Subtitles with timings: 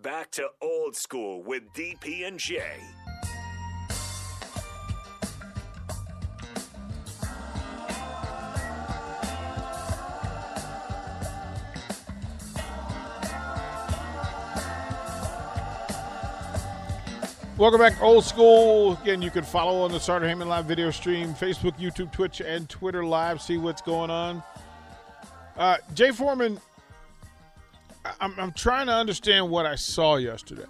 [0.00, 2.62] Back to old school with DP and J.
[17.56, 18.92] Welcome back, old school.
[19.02, 22.68] Again, you can follow on the Starter Heyman Live video stream, Facebook, YouTube, Twitch, and
[22.68, 23.42] Twitter Live.
[23.42, 24.44] See what's going on.
[25.56, 26.60] Uh, Jay Foreman,
[28.20, 30.66] I'm, I'm trying to understand what I saw yesterday.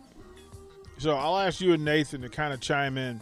[0.98, 3.20] So I'll ask you and Nathan to kind of chime in.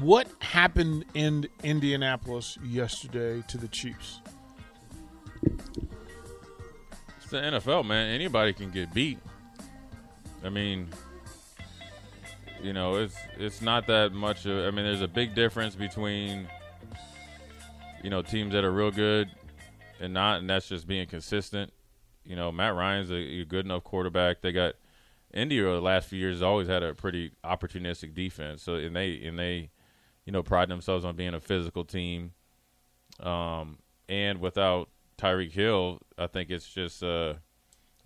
[0.00, 4.20] What happened in Indianapolis yesterday to the Chiefs?
[5.42, 8.14] It's the NFL, man.
[8.14, 9.18] Anybody can get beat.
[10.44, 10.88] I mean,
[12.62, 14.46] you know, it's it's not that much.
[14.46, 16.48] Of, I mean, there's a big difference between
[18.02, 19.30] you know teams that are real good
[20.00, 21.72] and not, and that's just being consistent.
[22.24, 24.40] You know, Matt Ryan's a, a good enough quarterback.
[24.40, 24.74] They got
[25.32, 28.62] India over the last few years has always had a pretty opportunistic defense.
[28.62, 29.70] So and they and they,
[30.24, 32.32] you know, pride themselves on being a physical team.
[33.20, 37.34] Um, and without Tyreek Hill, I think it's just uh,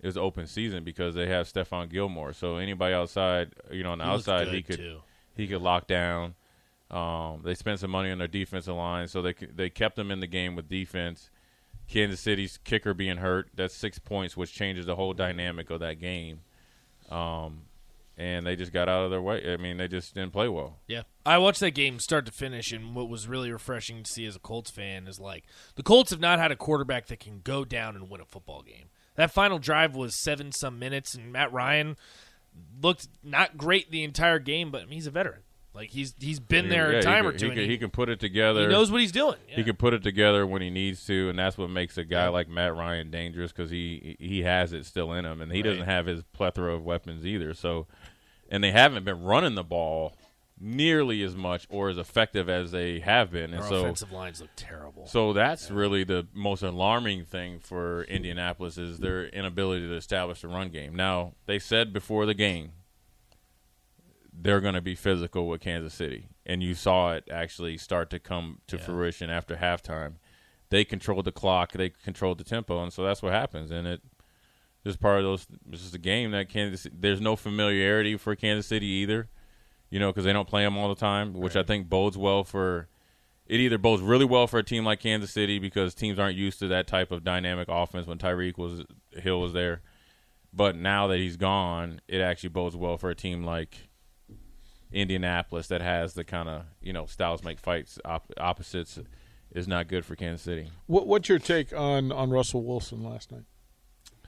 [0.01, 2.33] was open season because they have Stephon Gilmore.
[2.33, 4.99] So anybody outside, you know, on the He outside, he could too.
[5.35, 6.35] he could lock down.
[6.89, 10.19] Um, they spent some money on their defensive line, so they they kept them in
[10.19, 11.29] the game with defense.
[11.89, 15.99] Kansas City's kicker being hurt, that's six points, which changes the whole dynamic of that
[15.99, 16.41] game.
[17.09, 17.63] Um,
[18.15, 19.51] and they just got out of their way.
[19.51, 20.77] I mean, they just didn't play well.
[20.87, 21.03] Yeah.
[21.25, 24.35] I watched that game start to finish, and what was really refreshing to see as
[24.35, 27.65] a Colts fan is like the Colts have not had a quarterback that can go
[27.65, 28.89] down and win a football game.
[29.15, 31.97] That final drive was seven some minutes, and Matt Ryan
[32.81, 35.41] looked not great the entire game, but I mean, he's a veteran.
[35.79, 37.45] Like he's he's been there Yeah, a time he or two.
[37.47, 38.63] He can, he, he can put it together.
[38.63, 39.37] he knows what he's doing.
[39.47, 42.27] He can put it together when he needs to, and that's what makes a guy
[42.27, 45.85] like Matt Ryan dangerous because he he has it still in him, and he doesn't
[45.85, 47.53] have his plethora of weapons either.
[47.53, 47.87] So,
[48.49, 50.17] and they haven't been running the ball
[50.59, 54.41] nearly as much or as effective as they have been, and Our so offensive lines
[54.41, 55.07] look terrible.
[55.07, 60.49] so that's really the most alarming thing for Indianapolis is their inability to establish a
[60.49, 60.93] run game.
[60.93, 62.73] Now they said before the game
[64.41, 68.19] they're going to be physical with Kansas City, and you saw it actually start to
[68.19, 70.13] come to fruition after halftime.
[70.69, 73.71] They controlled the clock, they controlled the tempo, and so that's what happens.
[73.71, 74.01] And it
[74.85, 75.47] just part of those.
[75.65, 76.87] This is a game that Kansas.
[76.93, 79.29] There's no familiarity for Kansas City either,
[79.89, 82.43] you know, because they don't play them all the time, which I think bodes well
[82.43, 82.87] for.
[83.45, 86.59] It either bodes really well for a team like Kansas City because teams aren't used
[86.59, 89.81] to that type of dynamic offense when Tyreek was Hill was there,
[90.53, 93.88] but now that he's gone, it actually bodes well for a team like
[94.91, 98.99] Indianapolis that has the kind of you know styles make fights op- opposites
[99.51, 100.71] is not good for Kansas City.
[100.87, 103.45] What, what's your take on, on Russell Wilson last night?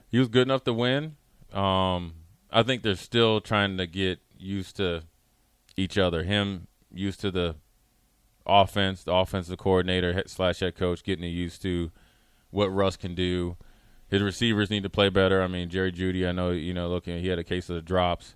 [0.09, 1.15] He was good enough to win.
[1.53, 2.13] Um,
[2.51, 5.03] I think they're still trying to get used to
[5.77, 6.23] each other.
[6.23, 7.55] Him used to the
[8.45, 11.91] offense, the offensive coordinator slash head coach getting used to
[12.49, 13.57] what Russ can do.
[14.09, 15.41] His receivers need to play better.
[15.41, 17.81] I mean, Jerry Jeudy, I know you know, looking he had a case of the
[17.81, 18.35] drops.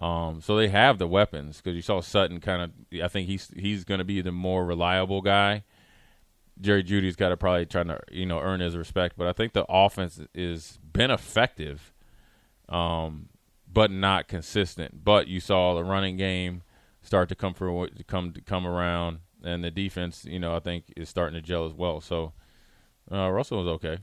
[0.00, 3.02] Um, so they have the weapons because you saw Sutton kind of.
[3.02, 5.64] I think he's he's going to be the more reliable guy.
[6.58, 9.52] Jerry Jeudy's got to probably trying to you know earn his respect, but I think
[9.52, 11.92] the offense is been effective,
[12.70, 13.28] um,
[13.70, 15.04] but not consistent.
[15.04, 16.62] But you saw the running game
[17.02, 20.84] start to come for come to come around, and the defense, you know, I think
[20.96, 22.00] is starting to gel as well.
[22.00, 22.32] So
[23.12, 23.98] uh, Russell was okay.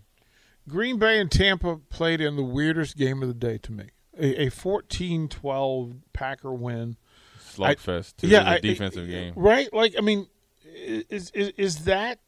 [0.69, 3.85] Green Bay and Tampa played in the weirdest game of the day to me.
[4.19, 6.97] A, a 14-12 Packer win.
[7.39, 8.17] Slugfest.
[8.17, 8.27] too.
[8.27, 9.33] yeah, a I- defensive game.
[9.35, 9.71] Right?
[9.73, 10.27] Like, I mean,
[10.65, 12.19] is is, is that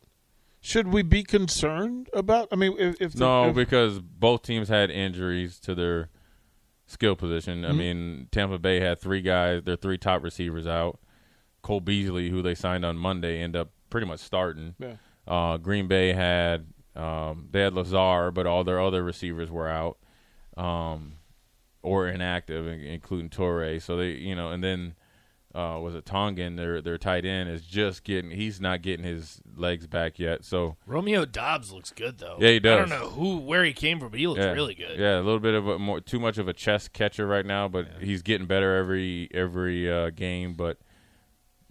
[0.62, 2.48] should we be concerned about?
[2.52, 6.10] I mean, if, if the- No, if- because both teams had injuries to their
[6.88, 7.62] skill position.
[7.62, 7.72] Mm-hmm.
[7.72, 11.00] I mean, Tampa Bay had three guys, their three top receivers out.
[11.62, 14.76] Cole Beasley, who they signed on Monday, end up pretty much starting.
[14.80, 14.94] Yeah.
[15.28, 19.98] Uh, Green Bay had um, they had Lazard, but all their other receivers were out
[20.58, 21.14] um,
[21.82, 23.80] or inactive, including Torre.
[23.80, 24.96] So they, you know, and then
[25.54, 26.58] uh, was it Tonyan?
[26.58, 28.32] Their their tight end is just getting.
[28.32, 30.46] He's not getting his legs back yet.
[30.46, 32.38] So Romeo Doubs looks good though.
[32.40, 32.74] Yeah, he does.
[32.74, 35.00] I don't know who where he came from, but he looks yeah, really good.
[35.00, 37.68] Yeah, a little bit of a more too much of a chest catcher right now,
[37.68, 40.54] but he's getting better every every uh, game.
[40.54, 40.78] But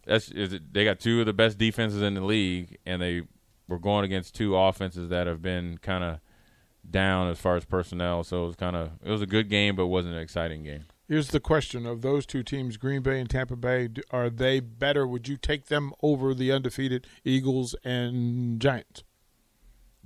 [0.04, 3.22] that's is it, they got two of the best defenses in the league, and they
[3.68, 6.18] were going against two offenses that have been kind of
[6.90, 8.24] down as far as personnel.
[8.24, 10.64] So it was kind of it was a good game, but it wasn't an exciting
[10.64, 10.84] game.
[11.08, 15.06] Here's the question of those two teams, Green Bay and Tampa Bay, are they better?
[15.06, 19.04] Would you take them over the undefeated Eagles and Giants?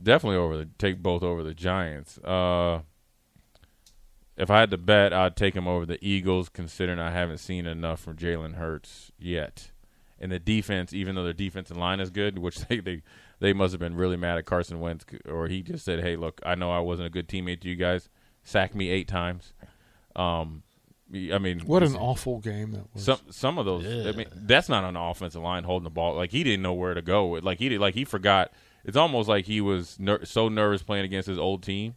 [0.01, 2.19] Definitely over the take both over the Giants.
[2.19, 2.83] Uh,
[4.37, 7.67] if I had to bet, I'd take them over the Eagles, considering I haven't seen
[7.67, 9.73] enough from Jalen Hurts yet.
[10.21, 13.03] And the defense, even though their defensive line is good, which they they,
[13.43, 16.41] they must have been really mad at Carson Wentz, or he just said, "Hey, look,
[16.47, 18.09] I know I wasn't a good teammate to you guys.
[18.45, 19.53] Sack me eight times."
[20.17, 20.63] Um,
[21.15, 23.05] I mean, What an awful game that was.
[23.05, 23.85] some some of those.
[23.85, 26.15] I mean, that's not an offensive line holding the ball.
[26.15, 27.27] Like he didn't know where to go.
[27.43, 27.81] Like he did.
[27.81, 28.53] Like he forgot.
[28.85, 31.97] It's almost like he was ner- so nervous playing against his old team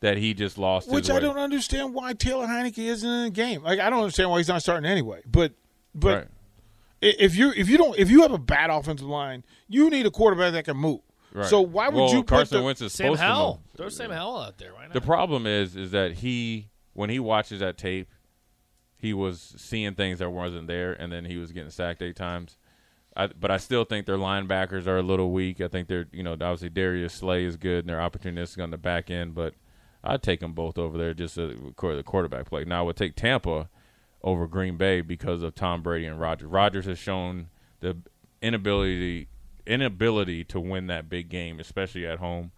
[0.00, 0.90] that he just lost.
[0.90, 1.20] Which I way.
[1.20, 3.62] don't understand why Taylor Heinicke isn't in the game.
[3.62, 5.22] Like I don't understand why he's not starting anyway.
[5.26, 5.52] But
[5.94, 6.26] but Right.
[7.02, 10.06] I- if you if you don't if you have a bad offensive line, you need
[10.06, 11.00] a quarterback that can move.
[11.32, 11.46] Right.
[11.46, 13.62] So why would well, you put Carson the, Wentz is Sam supposed to Howell.
[13.76, 14.74] Throw Sam Howell out there.
[14.74, 14.92] Why not?
[14.92, 18.08] The problem is, is that he when he watches that tape,
[18.96, 22.56] he was seeing things that wasn't there, and then he was getting sacked eight times.
[23.16, 25.60] I, but I still think their linebackers are a little weak.
[25.60, 28.76] I think they're, you know, obviously Darius Slay is good and they're opportunistic on the
[28.76, 29.54] back end, but
[30.04, 32.64] I'd take them both over there just to record the quarterback play.
[32.64, 33.70] Now I would take Tampa
[34.22, 36.48] over Green Bay because of Tom Brady and Rodgers.
[36.48, 37.48] Rodgers has shown
[37.80, 37.96] the
[38.42, 39.28] inability
[39.66, 42.52] inability to win that big game, especially at home.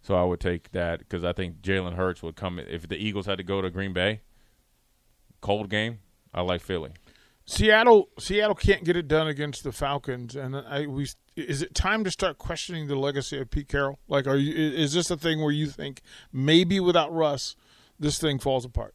[0.00, 3.26] So I would take that because I think Jalen Hurts would come if the Eagles
[3.26, 4.20] had to go to Green Bay.
[5.40, 5.98] Cold game.
[6.34, 6.90] I like Philly.
[7.46, 12.04] Seattle Seattle can't get it done against the Falcons, and I we is it time
[12.04, 13.98] to start questioning the legacy of Pete Carroll?
[14.06, 16.02] Like, are you is this a thing where you think
[16.32, 17.56] maybe without Russ,
[17.98, 18.94] this thing falls apart?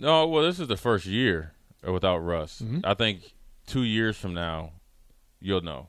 [0.00, 1.52] No, well, this is the first year
[1.82, 2.60] without Russ.
[2.62, 2.80] Mm-hmm.
[2.84, 3.34] I think
[3.66, 4.72] two years from now,
[5.40, 5.88] you'll know.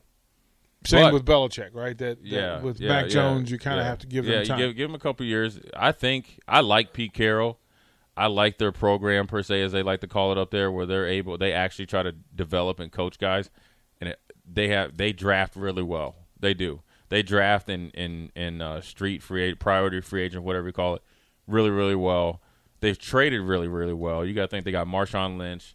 [0.85, 1.97] Same But- with Belichick, right?
[1.97, 3.89] That, that Yeah, with yeah, Mac yeah, Jones, you kind of yeah.
[3.89, 4.57] have to give yeah, them time.
[4.57, 5.59] give, give him a couple years.
[5.75, 7.59] I think I like Pete Carroll.
[8.17, 10.85] I like their program per se, as they like to call it up there, where
[10.85, 11.37] they're able.
[11.37, 13.49] They actually try to develop and coach guys,
[14.01, 16.15] and it, they have they draft really well.
[16.39, 16.81] They do.
[17.09, 20.95] They draft in in in uh, street free agent, priority free agent, whatever you call
[20.95, 21.01] it,
[21.47, 22.41] really really well.
[22.81, 24.25] They've traded really really well.
[24.25, 25.73] You got to think they got Marshawn Lynch,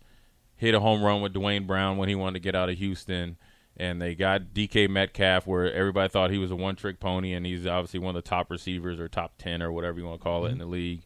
[0.56, 3.36] hit a home run with Duane Brown when he wanted to get out of Houston,
[3.76, 7.46] and they got DK Metcalf, where everybody thought he was a one trick pony, and
[7.46, 10.24] he's obviously one of the top receivers or top ten or whatever you want to
[10.24, 11.02] call it in the league.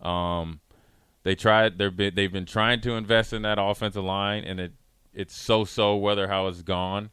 [0.00, 0.60] Um,
[1.24, 1.78] they tried.
[1.78, 4.72] They've been they've been trying to invest in that offensive line, and it
[5.14, 7.10] it's so so whether how it's gone.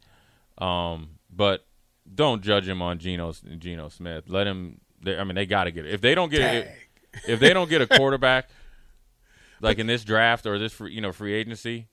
[0.57, 1.65] Um, but
[2.13, 4.25] don't judge him on Geno Geno Smith.
[4.27, 4.79] Let him.
[5.01, 5.93] They, I mean, they got to get it.
[5.93, 6.71] If they don't get it,
[7.27, 8.49] if, they don't get a quarterback,
[9.61, 11.87] like in this draft or this free, you know free agency,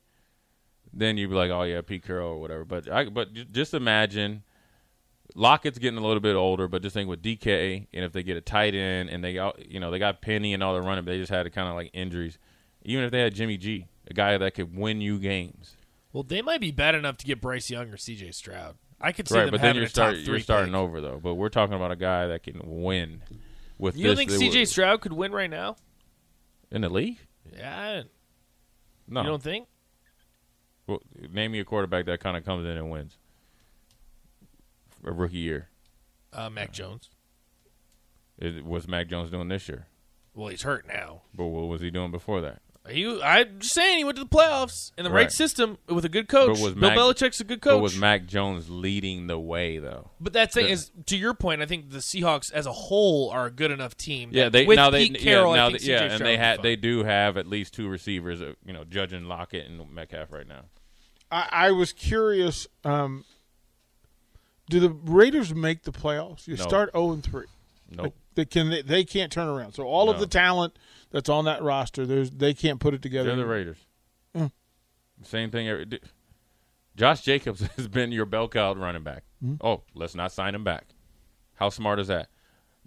[0.92, 2.64] then you'd be like, oh yeah, Pete Carroll or whatever.
[2.64, 4.42] But I, but j- just imagine.
[5.34, 8.36] Lockett's getting a little bit older, but just think with DK, and if they get
[8.36, 11.04] a tight end, and they got you know they got Penny and all the running,
[11.04, 12.38] but they just had kind of like injuries.
[12.82, 15.76] Even if they had Jimmy G, a guy that could win you games,
[16.12, 18.32] Well, they might be bad enough to get Bryce Young or C.J.
[18.32, 18.76] Stroud.
[19.00, 19.44] I could see right?
[19.44, 21.18] them But then you're start, three you're starting over though.
[21.22, 23.22] But we're talking about a guy that can win.
[23.78, 24.60] With You don't this, think C.J.
[24.60, 25.76] would- Stroud could win right now?
[26.70, 27.18] in the league?
[27.54, 28.02] Yeah,
[29.08, 29.20] No.
[29.22, 29.68] you don't think?
[30.86, 33.18] Well, name me a quarterback that kind of comes in and wins.
[35.04, 35.68] A rookie year.
[36.32, 37.10] Uh, Mac Jones.
[38.38, 39.86] Is, what's Mac Jones doing this year?
[40.34, 41.22] Well, he's hurt now.
[41.34, 42.62] But what was he doing before that?
[42.90, 45.32] He, I'm just saying he went to the playoffs in the right, Right.
[45.32, 46.56] system with a good coach.
[46.56, 47.74] But was Bill Mac- Belichick's a good coach.
[47.76, 50.10] But was Mac Jones leading the way though?
[50.20, 53.46] But that thing is, to your point, I think the Seahawks as a whole are
[53.46, 54.30] a good enough team.
[54.32, 56.12] Yeah, they with now they Pete Carroll, yeah, now I think they- yeah, CJ and
[56.14, 56.62] Stroud they will be had fine.
[56.64, 60.48] they do have at least two receivers, uh, you know, judging Lockett and Metcalf right
[60.48, 60.62] now.
[61.30, 62.66] I, I was curious.
[62.84, 63.24] Um,
[64.68, 66.46] do the Raiders make the playoffs?
[66.48, 66.62] You No.
[66.64, 67.46] start zero and three.
[67.90, 68.14] Nope.
[68.34, 69.74] They can they, they can't turn around.
[69.74, 70.20] So all of No.
[70.22, 70.76] the talent
[71.12, 73.28] that's on that roster, there's they can't put it together.
[73.28, 73.78] They're the Raiders.
[74.36, 74.50] Mm.
[75.22, 75.68] Same thing.
[75.68, 76.00] every-
[76.96, 79.24] Josh Jacobs has been your bell cow running back.
[79.44, 79.64] Mm-hmm.
[79.66, 80.86] Oh, let's not sign him back.
[81.54, 82.28] How smart is that?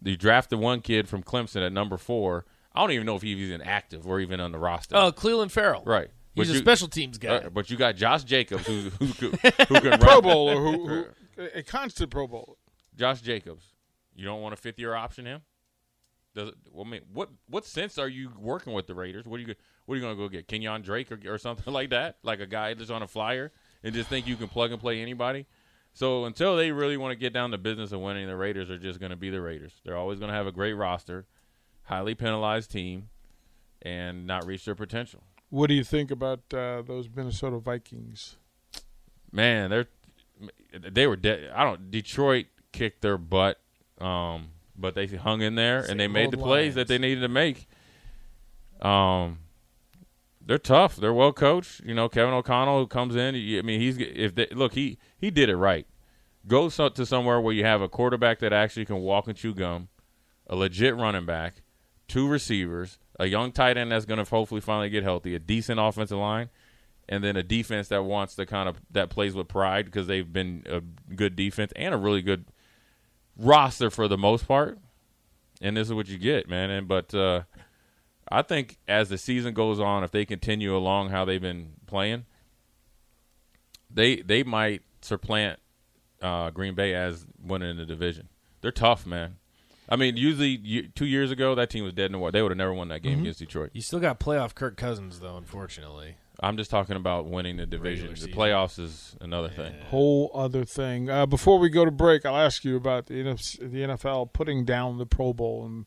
[0.03, 2.45] You drafted one kid from Clemson at number four.
[2.73, 4.95] I don't even know if he's even active or even on the roster.
[4.97, 5.83] Oh, Clelin Ferrell.
[5.85, 6.09] right.
[6.33, 7.35] He's But a you- special teams guy.
[7.37, 9.29] uh, but you got Josh Jacobs, who who, who,
[9.69, 10.21] who can Pro run.
[10.23, 10.87] Bowler who,
[11.37, 12.55] who a constant Pro Bowler.
[12.97, 13.65] Josh Jacobs.
[14.15, 15.41] You don't want a fifth year option him?
[16.35, 19.25] Does it, well, I mean, what what sense are you working with the Raiders?
[19.25, 20.47] What are you what are you going to go get?
[20.47, 22.17] Kenyan Drake or, or something like that?
[22.23, 23.51] Like a guy that's on a flyer
[23.83, 25.45] and just think you can plug and play anybody?
[25.93, 28.77] So until they really want to get down to business of winning, the Raiders are
[28.77, 29.71] just going to be the Raiders.
[29.85, 31.25] They're always going to have a great roster,
[31.83, 33.07] highly penalized team,
[33.81, 35.23] and not reach their potential.
[35.49, 38.35] What do you think about uh, those Minnesota Vikings?
[39.35, 39.87] man, they're
[40.71, 41.51] they were dead.
[41.53, 41.91] I don't.
[41.91, 43.59] Detroit kicked their butt,
[43.99, 46.75] um, but they hung in there and they made the plays Lions.
[46.75, 47.67] that they needed to make.
[48.81, 49.39] Um,
[50.45, 50.95] they're tough.
[50.95, 51.81] They're well coached.
[51.83, 53.35] You know, Kevin O'Connell who comes in.
[53.35, 55.87] I mean, he's if they look he he did it right.
[56.47, 59.55] Go so, to somewhere where you have a quarterback that actually can walk and chew
[59.55, 59.87] gum,
[60.47, 61.63] a legit running back,
[62.07, 65.79] two receivers, a young tight end that's going to hopefully finally get healthy, a decent
[65.79, 66.49] offensive line,
[67.09, 70.31] and then a defense that wants to kind of that plays with pride because they've
[70.31, 70.81] been a
[71.15, 72.45] good defense and a really good
[73.37, 74.79] roster for the most part.
[75.61, 76.69] And this is what you get, man.
[76.69, 77.43] And but uh,
[78.29, 82.25] I think as the season goes on, if they continue along how they've been playing,
[83.89, 85.59] they they might supplant
[86.21, 88.29] uh, Green Bay as winning the division.
[88.61, 89.37] They're tough, man.
[89.87, 92.31] I mean, usually you, two years ago that team was dead in the water.
[92.31, 93.69] They would have never won that game against Detroit.
[93.73, 96.15] You still got playoff Kirk Cousins though, unfortunately.
[96.41, 98.13] I'm just talking about winning the division.
[98.13, 99.73] The playoffs is another thing.
[99.89, 101.09] Whole other thing.
[101.09, 104.65] Uh, before we go to break, I'll ask you about the, NFC, the NFL putting
[104.65, 105.85] down the Pro Bowl and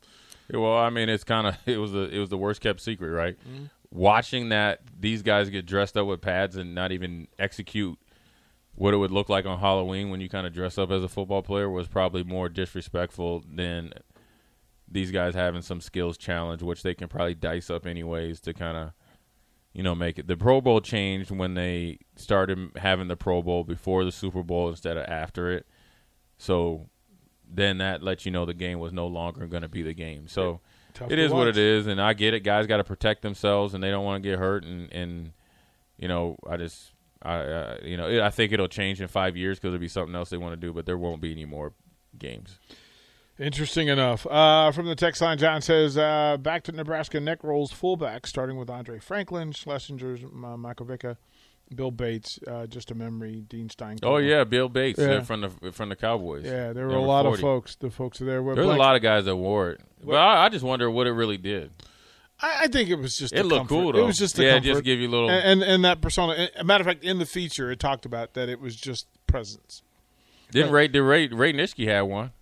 [0.52, 2.80] Yeah, Well, I mean, it's kind of it was the it was the worst kept
[2.80, 3.36] secret, right?
[3.90, 7.98] Watching that these guys get dressed up with pads and not even execute
[8.74, 11.08] what it would look like on Halloween when you kind of dress up as a
[11.08, 13.92] football player was probably more disrespectful than
[14.90, 18.76] these guys having some skills challenge, which they can probably dice up anyways to kind
[18.76, 18.92] of
[19.78, 20.26] you know make it.
[20.26, 24.68] The Pro Bowl changed when they started having the Pro Bowl before the Super Bowl
[24.68, 25.68] instead of after it,
[26.36, 26.88] so
[27.48, 30.26] then that lets you know the game was no longer going to be the game.
[30.26, 30.60] So
[30.94, 32.40] Tough it to what it is, and I get it.
[32.40, 34.64] Guys got to protect themselves, and they don't want to get hurt.
[34.64, 35.32] And, and
[35.96, 36.90] you know, I just,
[37.22, 40.16] I, uh, you know, I think it'll change in five years because there'll be something
[40.16, 41.72] else they want to do, but there won't be any more
[42.18, 42.58] games.
[43.38, 44.26] Interesting enough.
[44.26, 48.56] Uh, from the text line, John says, uh, back to Nebraska neck rolls fullback, starting
[48.56, 51.16] with Andra Franklin, Schlesinger's uh, Michael Vica,
[51.72, 53.98] Bill Bates, uh, just a memory, Dean Stein.
[54.02, 55.06] Oh yeah, Bill Bates Yeah.
[55.18, 56.44] uh, from the from the Cowboys.
[56.44, 57.34] Yeah, there were a lot 40.
[57.34, 57.74] of folks.
[57.76, 58.56] The folks are there were.
[58.56, 61.12] There's a lot of guys that wore it, but I, I just wonder what it
[61.12, 61.70] really did.
[62.40, 63.32] I, I think it was just.
[63.34, 63.92] It looked comfort.
[63.92, 64.66] cool It was just a yeah, comfort.
[64.66, 65.30] just give you a little.
[65.30, 66.48] and, and and that persona.
[66.56, 69.82] A matter of fact, in the feature, it talked about that it was just presence.
[70.50, 72.32] didn't Ray did Ray Ray Nitschke had one?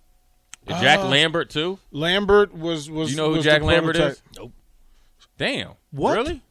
[0.67, 1.79] Did Jack Uh, Lambert too?
[1.91, 3.07] Lambert was was.
[3.09, 4.13] Do you know who Jack Lambert prototype.
[4.31, 4.37] is?
[4.37, 4.51] Nope.
[5.37, 5.71] Damn.
[5.91, 6.17] What?
[6.17, 6.41] Really?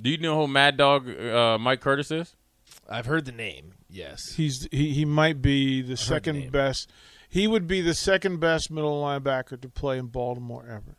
[0.00, 2.34] Do you know who Mad Dog uh, Mike Curtis is?
[2.88, 3.74] I've heard the name.
[3.88, 4.34] Yes.
[4.36, 6.50] He's he, he might be the the second name.
[6.50, 6.90] best.
[7.28, 10.96] He would be the second best middle linebacker to play in Baltimore ever.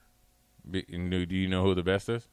[0.69, 2.27] Be- Do do you know who the best is?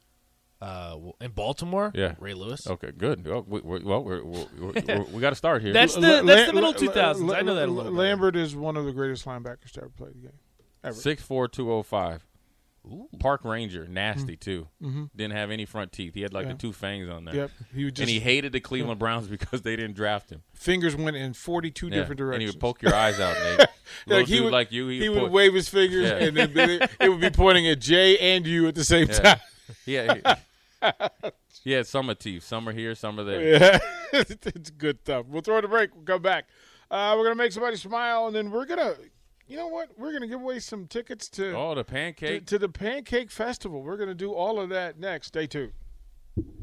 [0.60, 1.92] Uh, in Baltimore.
[1.94, 2.14] Yeah.
[2.18, 2.66] Ray Lewis.
[2.66, 3.24] Okay, good.
[3.26, 5.72] Well, we, we, well we're, we're, we're, we got to start here.
[5.72, 7.32] That's the that's La- the middle two thousands.
[7.32, 7.92] I know that a La- little.
[7.92, 7.98] bit.
[7.98, 10.32] Lambert is one of the greatest linebackers to ever play the game.
[10.82, 10.94] Ever.
[10.96, 12.24] Six four two oh five.
[13.20, 14.66] Park Ranger, nasty too.
[15.14, 16.14] Didn't have any front teeth.
[16.14, 16.50] He had like Mm-hmm.
[16.50, 16.54] Yeah.
[16.54, 17.34] the two fangs on there.
[17.34, 20.42] Yep, he would just and he hated the Cleveland Browns because they didn't draft him.
[20.54, 21.96] fingers went in forty two Yeah.
[21.96, 22.34] different directions.
[22.34, 23.36] And he would poke your eyes out.
[23.44, 23.68] Nate.
[24.06, 26.16] Little he dude would, like you, he, he, would put- wave his fingers, Yeah.
[26.16, 29.18] and it, it would be pointing at Jay and you at the same Yeah.
[29.18, 29.38] time.
[29.84, 30.34] Yeah,
[30.82, 30.90] he,
[31.64, 32.44] he had some are teeth.
[32.44, 33.42] Some are here, some are there.
[33.42, 33.78] Yeah,
[34.12, 35.26] it's good stuff.
[35.28, 35.94] We'll throw it a break.
[35.94, 36.47] We'll come back.
[36.90, 38.94] Uh, we're gonna make somebody smile, and then we're gonna,
[39.47, 39.90] you know what?
[39.99, 42.47] We're gonna give away some tickets to Oh, the to, pancake.
[42.47, 43.82] to the Pancake Festival.
[43.82, 45.28] We're gonna do all of that next.
[45.28, 45.73] Stay tuned.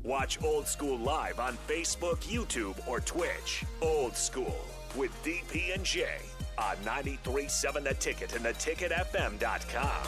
[0.03, 3.63] Watch Old School live on Facebook, YouTube, or Twitch.
[3.81, 4.55] Old School
[4.95, 6.07] with DP and J
[6.57, 10.07] on 93.7 The Ticket and theticketfm.com.